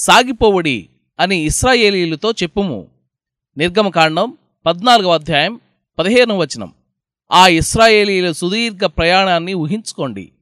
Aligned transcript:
సాగిపోవుడి 0.00 0.88
అని 1.20 1.36
ఇస్రాయేలీలతో 1.36 2.30
చెప్పుము. 2.30 2.88
నిర్గమకాండం 3.56 4.32
పద్నాలుగవ 4.66 5.14
అధ్యాయం 5.14 5.60
పదిహేను 5.98 6.38
వచనం. 6.38 6.72
ఆ 7.32 7.48
ఇస్రాయేలీల 7.48 8.32
సుదీర్ఘ 8.32 8.80
ప్రయాణాన్ని 8.84 9.54
ఊహించుకోండి. 9.54 10.32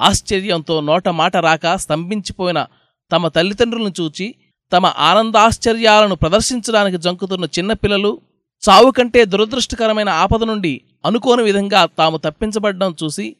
ఆశ్చర్యంతో 0.00 0.80
నోట 0.80 1.08
మాట 1.08 1.36
రాక 1.36 1.76
స్తంభించిపోయిన 1.76 2.66
తమ 3.12 3.28
తల్లిదండ్రులను 3.28 3.92
చూచి 4.00 4.34
తమ 4.72 4.86
ఆనందాశ్చర్యాలను 4.86 6.14
ప్రదర్శించడానికి 6.14 6.98
జంకుతున్న 6.98 7.44
చిన్నపిల్లలు 7.58 8.20
చావు 8.62 8.90
కంటే 8.90 9.24
దురదృష్టకరమైన 9.24 10.08
ఆపద 10.08 10.44
నుండి 10.44 10.80
అనుకోని 11.06 11.42
విధంగా 11.42 11.86
తాము 11.86 12.16
తప్పించబడ్డం 12.16 12.96
చూసి 13.04 13.36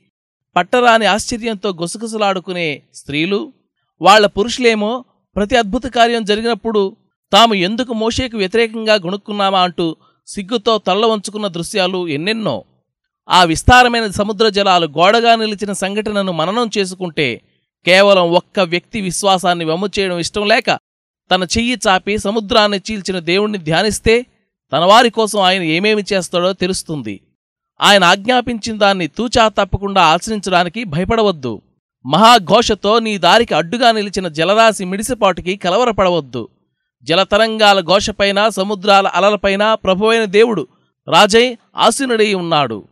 పట్టరాని 0.57 1.07
ఆశ్చర్యంతో 1.07 1.71
గుసగుసలాడుకునే 1.71 2.83
స్త్రీలు 2.95 3.53
వాళ్ళ 4.03 4.27
పురుషులేమో 4.27 5.05
ప్రతి 5.37 5.57
అద్భుత 5.57 5.87
కార్యం 5.87 6.25
జరిగినప్పుడు 6.25 6.97
తాము 7.33 7.55
ఎందుకు 7.55 7.95
మోషేకు 7.95 8.37
వ్యతిరేకంగా 8.37 8.95
గుణుక్కున్నామా 8.95 9.61
అంటూ 9.63 9.97
సిగ్గుతో 10.27 10.79
తల్ల 10.79 11.07
వంచుకున్న 11.07 11.47
దృశ్యాలు 11.47 12.09
ఎన్నెన్నో. 12.09 12.65
ఆ 13.29 13.45
విస్తారమైన 13.45 14.11
సముద్ర 14.11 14.49
జలాలు 14.49 14.87
గోడగా 14.87 15.37
నిలిచిన 15.37 15.73
సంఘటనను 15.73 16.33
మననం 16.33 16.71
చేసుకుంటే 16.79 17.41
కేవలం 17.87 18.31
ఒక్క 18.31 18.61
వ్యక్తి 18.61 19.01
విశ్వాసాన్ని 19.01 19.65
వమ్ము 19.65 19.89
చేయడం 19.99 20.19
ఇష్టం 20.19 20.49
లేక 20.49 20.79
తన 21.31 21.43
చెయ్యి 21.43 21.79
చాపి 21.89 22.19
సముద్రాన్ని 22.19 22.81
చీల్చిన 22.91 23.19
దేవుణ్ణి 23.19 23.59
ధ్యానిస్తే 23.59 24.27
తన 24.73 24.79
వారి 24.79 25.11
కోసం 25.11 25.41
ఆయన 25.41 25.63
ఏమేమి 25.63 26.05
చేస్తాడో 26.13 26.53
తెలుస్తుంది. 26.53 27.21
ఆయన 27.81 28.05
ఆజ్ఞాపించిన 28.05 28.79
దాన్ని 28.79 29.07
తూచా 29.07 29.49
తప్పకుండా 29.49 30.03
ఆచరించడానికి 30.03 30.85
భయపడవద్దు. 30.85 31.63
మహాఘోషతో 32.07 32.99
నీ 32.99 33.19
దారికి 33.19 33.55
అడ్డుగా 33.55 33.93
నిలిచిన 33.93 34.29
జలరాశి 34.29 34.85
మిడిసిపాటుకి 34.85 35.57
కలవరపడవద్దు. 35.57 36.49
జలతరంగాల 37.03 37.81
ఘోషపైన 37.81 38.49
సముద్రాల 38.49 39.07
అలలపైన 39.07 39.75
ప్రభువైన 39.75 40.25
దేవుడు 40.25 40.67
రాజై 41.09 41.59
ఆసీనుడై 41.77 42.35
ఉన్నాడు. 42.35 42.85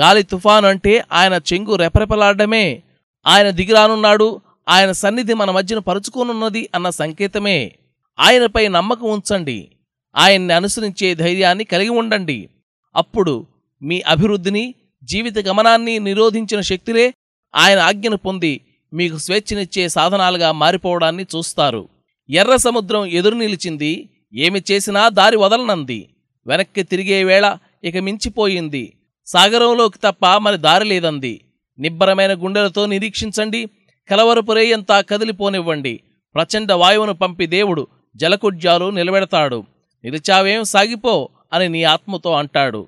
గాలి 0.00 0.22
తుఫాను 0.22 0.68
అంటే 0.68 1.04
ఆయన 1.12 1.40
చెంగు 1.52 1.76
రెపరెపలాడమే. 1.76 2.82
ఆయన 3.26 3.50
దిగిరానున్నాడు 3.50 4.40
ఆయన 4.68 4.92
సన్నిధి 4.92 5.34
మన 5.34 5.50
మధ్యన 5.50 5.78
పరుచుకోనున్నది 5.78 6.68
అన్న 6.74 6.90
సంకేతమే. 6.90 7.72
ఆయనపై 8.20 8.68
నమ్మకం 8.68 9.10
ఉంచండి. 9.10 9.68
ఆయన్ని 10.16 10.54
అనుసరించే 10.54 11.14
ధైర్యాన్ని 11.14 11.64
కలిగి 11.64 11.88
ఉండండి. 11.88 12.48
అప్పుడు 12.96 13.46
మీ 13.82 14.00
అభివృద్ధిని 14.00 14.74
జీవిత 15.04 15.38
గమనాన్ని 15.38 15.98
నిరోధించిన 15.98 16.60
శక్తులే 16.60 17.14
ఆయన 17.54 17.78
ఆజ్ఞను 17.78 18.16
పొంది 18.16 18.60
మీకు 18.92 19.18
స్వేచ్ఛనిచ్చే 19.18 19.88
సాధనాలుగా 19.88 20.52
మారిపోవడాన్ని 20.52 21.26
చూస్తారు. 21.36 21.88
ఎర్ర 22.30 22.56
సముద్రం 22.56 23.06
ఎదురు 23.06 23.34
నిలిచింది 23.34 24.08
ఏమి 24.34 24.62
చేసినా 24.72 25.08
దారి 25.08 25.36
వదలనంది. 25.36 26.08
వెనక్కి 26.46 26.82
తిరిగే 26.82 27.24
వేళ 27.24 27.56
ఇక 27.84 27.96
మించిపోయింది. 27.96 28.92
సాగరంలోకి 29.26 29.98
తప్ప 29.98 30.26
మరి 30.26 30.58
దారి 30.58 30.84
లేదంది. 30.84 31.40
నిబ్బరమైన 31.78 32.34
గుండెలతో 32.34 32.86
నిరీక్షించండి. 32.86 33.66
కలవరపురేయంతా 34.10 35.00
కదిలిపోనివ్వండి. 35.00 36.00
ప్రచండ 36.34 36.72
వాయువును 36.72 37.12
పంపి 37.12 37.46
దేవుడు 37.46 37.86
జలకుడ్యాలు 38.16 38.90
నిలబెడతాడు. 38.90 39.64
నిలిచావేం 40.04 40.64
సాగిపో 40.64 41.28
అని 41.52 41.68
నీ 41.68 41.82
ఆత్మతో 41.82 42.32
అంటాడు. 42.32 42.86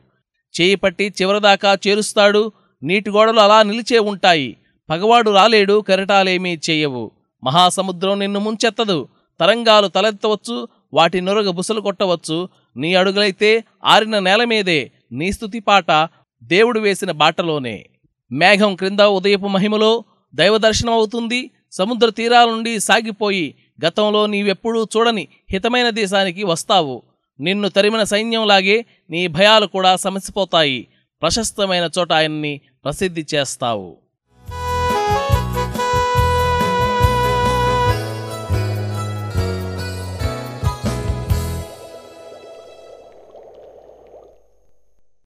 చేయి 0.60 0.74
పట్టి 0.74 1.14
చివరిదాకా 1.22 1.78
చేరుస్తాడు. 1.88 2.52
నీటి 2.84 3.10
గోడలు 3.10 3.40
అలా 3.40 3.62
నిలిచే 3.62 3.98
ఉంటాయి. 3.98 4.56
పగవాడు 4.90 5.30
రాలేడు 5.30 5.80
కెరటాలేమీ 5.80 6.58
చేయవు. 6.70 7.10
మహాసముద్రం 7.44 8.18
నిన్ను 8.18 8.40
ముంచెత్తదు. 8.40 9.08
తరంగాలు 9.40 9.88
తలెత్తవచ్చు 9.88 10.68
వాటి 10.94 11.20
నొరగ 11.20 11.50
బుసలు 11.50 11.80
కొట్టవచ్చు. 11.80 12.48
నీ 12.76 12.94
అడుగులైతే 12.94 13.64
ఆరిన 13.84 14.18
నేల 14.18 14.44
మీదే 14.44 14.90
నీ 15.12 15.32
స్థుతి 15.32 15.60
పాట 15.60 16.08
దేవుడు 16.42 16.80
వేసిన 16.80 17.10
బాటలోనే. 17.10 17.86
మేఘం 18.32 18.76
క్రింద 18.76 19.00
ఉదయపు 19.00 19.46
మహిమలో 19.46 20.04
దైవదర్శనం 20.34 20.92
అవుతుంది 20.92 21.50
సముద్ర 21.72 22.08
తీరాల 22.08 22.50
నుండి 22.50 22.80
సాగిపోయి 22.80 23.54
గతంలో 23.86 24.26
నీవెప్పుడూ 24.26 24.84
చూడని 24.84 25.28
హితమైన 25.50 25.90
దేశానికి 25.90 26.44
వస్తావు. 26.44 27.02
నిన్ను 27.40 27.68
తరిమిన 27.68 28.02
సైన్యంలాగే 28.02 28.84
నీ 29.10 29.26
భయాలు 29.26 29.66
కూడా 29.66 29.96
సమసిపోతాయి. 29.96 30.86
ప్రశస్తమైన 31.22 31.90
చోట 31.98 32.12
ఆయన్ని 32.12 32.60
ప్రసిద్ధి 32.85 33.25
చేస్తావు 33.35 33.89